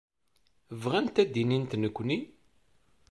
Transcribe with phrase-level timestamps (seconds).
[0.81, 2.19] Bɣant ad d-inint nekkni?